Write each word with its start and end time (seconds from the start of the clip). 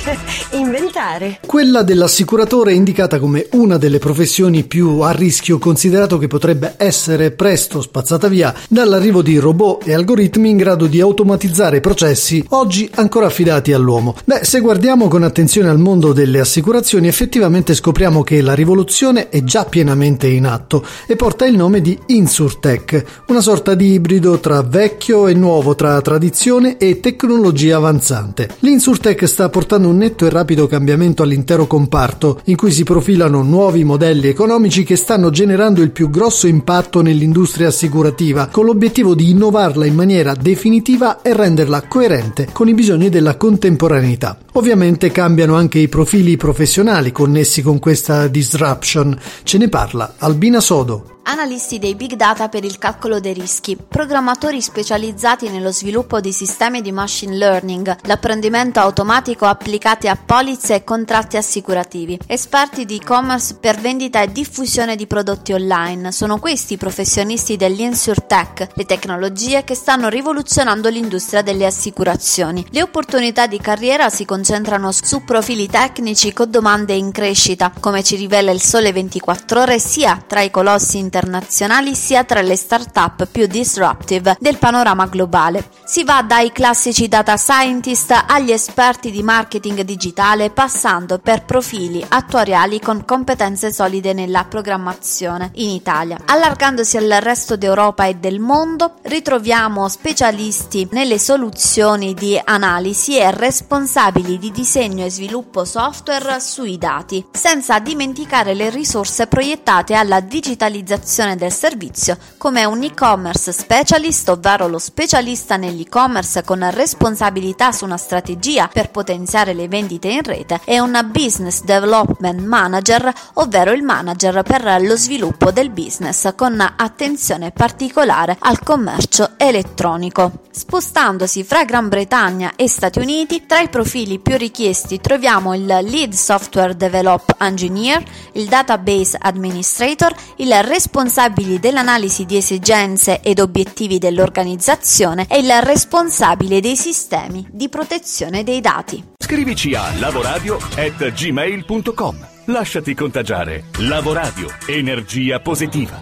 inventare. 0.52 1.38
Quella 1.44 1.82
dell'assicuratore 1.82 2.72
è 2.72 2.74
indicata 2.74 3.18
come 3.18 3.46
una 3.52 3.76
delle 3.76 3.98
professioni 3.98 4.64
più 4.64 5.00
a 5.00 5.10
rischio, 5.10 5.58
considerato 5.58 6.18
che 6.18 6.26
potrebbe 6.26 6.74
essere 6.76 7.30
presto 7.30 7.80
spazzata 7.80 8.28
via 8.28 8.54
dall'arrivo 8.68 9.22
di 9.22 9.38
robot 9.38 9.86
e 9.86 9.92
algoritmi 9.92 10.50
in 10.50 10.56
grado 10.56 10.86
di 10.86 11.00
automatizzare 11.00 11.80
processi 11.80 12.44
oggi 12.50 12.88
ancora 12.94 13.26
affidati 13.26 13.72
all'uomo. 13.72 14.16
Beh, 14.24 14.40
se 14.42 14.60
guardiamo 14.60 15.08
con 15.08 15.22
attenzione 15.22 15.68
al 15.68 15.78
mondo 15.78 16.12
delle 16.12 16.40
assicurazioni, 16.40 17.08
effettivamente 17.08 17.74
scopriamo 17.74 18.22
che 18.22 18.40
la 18.40 18.54
rivoluzione 18.54 19.28
è 19.28 19.42
già 19.44 19.64
pienamente 19.64 20.28
in 20.28 20.46
atto 20.46 20.84
e 21.06 21.16
porta 21.16 21.44
il 21.44 21.56
nome 21.56 21.80
di 21.80 21.98
Insurtech, 22.06 23.22
una 23.26 23.40
sorta 23.40 23.74
di 23.74 23.92
ibrido 23.92 24.38
tra 24.40 24.62
vecchio 24.62 25.26
e 25.26 25.34
nuovo, 25.34 25.74
tra 25.74 26.00
tradizione 26.00 26.78
e 26.78 27.00
tecnologia 27.00 27.76
avanzante. 27.76 28.48
L'Insurtech 28.60 29.26
sta 29.28 29.48
portando 29.48 29.89
un 29.90 29.98
netto 29.98 30.26
e 30.26 30.30
rapido 30.30 30.66
cambiamento 30.66 31.22
all'intero 31.22 31.66
comparto, 31.66 32.40
in 32.44 32.56
cui 32.56 32.70
si 32.70 32.84
profilano 32.84 33.42
nuovi 33.42 33.84
modelli 33.84 34.28
economici 34.28 34.84
che 34.84 34.96
stanno 34.96 35.30
generando 35.30 35.82
il 35.82 35.90
più 35.90 36.08
grosso 36.08 36.46
impatto 36.46 37.02
nell'industria 37.02 37.68
assicurativa, 37.68 38.46
con 38.46 38.64
l'obiettivo 38.64 39.14
di 39.14 39.30
innovarla 39.30 39.86
in 39.86 39.94
maniera 39.94 40.34
definitiva 40.34 41.20
e 41.22 41.34
renderla 41.34 41.82
coerente 41.82 42.48
con 42.52 42.68
i 42.68 42.74
bisogni 42.74 43.08
della 43.08 43.36
contemporaneità. 43.36 44.38
Ovviamente 44.52 45.12
cambiano 45.12 45.54
anche 45.54 45.78
i 45.78 45.88
profili 45.88 46.36
professionali 46.36 47.12
connessi 47.12 47.62
con 47.62 47.78
questa 47.78 48.26
disruption. 48.26 49.16
Ce 49.44 49.58
ne 49.58 49.68
parla 49.68 50.14
Albina 50.18 50.60
Sodo 50.60 51.18
analisti 51.30 51.78
dei 51.78 51.94
big 51.94 52.14
data 52.14 52.48
per 52.48 52.64
il 52.64 52.76
calcolo 52.76 53.20
dei 53.20 53.32
rischi, 53.32 53.76
programmatori 53.76 54.60
specializzati 54.60 55.48
nello 55.48 55.70
sviluppo 55.70 56.18
di 56.20 56.32
sistemi 56.32 56.82
di 56.82 56.90
machine 56.90 57.36
learning, 57.36 57.98
l'apprendimento 58.02 58.80
automatico 58.80 59.46
applicati 59.46 60.08
a 60.08 60.16
polizze 60.16 60.74
e 60.74 60.84
contratti 60.84 61.36
assicurativi, 61.36 62.18
esperti 62.26 62.84
di 62.84 62.96
e-commerce 62.96 63.56
per 63.60 63.80
vendita 63.80 64.20
e 64.22 64.32
diffusione 64.32 64.96
di 64.96 65.06
prodotti 65.06 65.52
online. 65.52 66.10
Sono 66.10 66.38
questi 66.38 66.74
i 66.74 66.78
professionisti 66.78 67.56
dell'insurtech, 67.56 68.68
le 68.74 68.84
tecnologie 68.84 69.62
che 69.62 69.76
stanno 69.76 70.08
rivoluzionando 70.08 70.88
l'industria 70.88 71.42
delle 71.42 71.66
assicurazioni. 71.66 72.66
Le 72.70 72.82
opportunità 72.82 73.46
di 73.46 73.58
carriera 73.58 74.08
si 74.08 74.24
concentrano 74.40 74.90
su 74.90 75.22
profili 75.22 75.66
tecnici 75.66 76.32
con 76.32 76.50
domande 76.50 76.94
in 76.94 77.12
crescita, 77.12 77.70
come 77.78 78.02
ci 78.02 78.16
rivela 78.16 78.50
il 78.50 78.62
Sole 78.62 78.90
24 78.90 79.60
ore 79.60 79.78
sia 79.78 80.18
tra 80.26 80.40
i 80.40 80.50
colossi 80.50 80.96
internazionali 80.96 81.94
sia 81.94 82.24
tra 82.24 82.40
le 82.40 82.56
start-up 82.56 83.26
più 83.26 83.46
disruptive 83.46 84.38
del 84.40 84.56
panorama 84.56 85.04
globale. 85.04 85.68
Si 85.84 86.04
va 86.04 86.22
dai 86.22 86.52
classici 86.52 87.06
data 87.06 87.36
scientist 87.36 88.16
agli 88.28 88.50
esperti 88.50 89.10
di 89.10 89.22
marketing 89.22 89.82
digitale 89.82 90.48
passando 90.48 91.18
per 91.18 91.44
profili 91.44 92.02
attuariali 92.08 92.80
con 92.80 93.04
competenze 93.04 93.74
solide 93.74 94.14
nella 94.14 94.44
programmazione 94.44 95.50
in 95.56 95.68
Italia. 95.68 96.16
Allargandosi 96.24 96.96
al 96.96 97.18
resto 97.20 97.56
d'Europa 97.56 98.06
e 98.06 98.14
del 98.14 98.38
mondo, 98.38 98.94
ritroviamo 99.02 99.86
specialisti 99.88 100.88
nelle 100.92 101.18
soluzioni 101.18 102.14
di 102.14 102.40
analisi 102.42 103.18
e 103.18 103.30
responsabili 103.32 104.29
di 104.38 104.50
disegno 104.50 105.04
e 105.04 105.10
sviluppo 105.10 105.64
software 105.64 106.40
sui 106.40 106.78
dati, 106.78 107.24
senza 107.30 107.78
dimenticare 107.78 108.54
le 108.54 108.70
risorse 108.70 109.26
proiettate 109.26 109.94
alla 109.94 110.20
digitalizzazione 110.20 111.36
del 111.36 111.52
servizio 111.52 112.16
come 112.36 112.64
un 112.64 112.82
e-commerce 112.82 113.52
specialist, 113.52 114.28
ovvero 114.28 114.68
lo 114.68 114.78
specialista 114.78 115.56
nell'e-commerce 115.56 116.42
con 116.42 116.68
responsabilità 116.70 117.72
su 117.72 117.84
una 117.84 117.96
strategia 117.96 118.68
per 118.72 118.90
potenziare 118.90 119.52
le 119.52 119.68
vendite 119.68 120.08
in 120.08 120.22
rete 120.22 120.60
e 120.64 120.80
un 120.80 121.08
business 121.10 121.62
development 121.62 122.40
manager, 122.40 123.12
ovvero 123.34 123.72
il 123.72 123.82
manager 123.82 124.42
per 124.42 124.80
lo 124.80 124.96
sviluppo 124.96 125.50
del 125.50 125.70
business 125.70 126.34
con 126.34 126.60
attenzione 126.76 127.50
particolare 127.50 128.36
al 128.38 128.62
commercio 128.62 129.30
elettronico. 129.36 130.42
Spostandosi 130.50 131.44
fra 131.44 131.64
Gran 131.64 131.88
Bretagna 131.88 132.52
e 132.56 132.68
Stati 132.68 132.98
Uniti, 132.98 133.46
tra 133.46 133.60
i 133.60 133.68
profili 133.68 134.18
più 134.20 134.36
richiesti 134.36 135.00
troviamo 135.00 135.54
il 135.54 135.64
Lead 135.64 136.12
Software 136.12 136.76
Develop 136.76 137.34
Engineer, 137.38 138.02
il 138.32 138.46
Database 138.46 139.16
Administrator, 139.20 140.14
il 140.36 140.54
responsabile 140.62 141.58
dell'analisi 141.58 142.24
di 142.24 142.36
esigenze 142.36 143.20
ed 143.20 143.40
obiettivi 143.40 143.98
dell'organizzazione 143.98 145.26
e 145.28 145.38
il 145.38 145.50
responsabile 145.62 146.60
dei 146.60 146.76
sistemi 146.76 147.44
di 147.50 147.68
protezione 147.68 148.44
dei 148.44 148.60
dati. 148.60 149.02
Scrivici 149.18 149.74
a 149.74 149.90
lavoradio@gmail.com. 149.98 152.28
Lasciati 152.46 152.94
contagiare. 152.94 153.64
Lavoradio, 153.78 154.48
energia 154.66 155.40
positiva. 155.40 155.98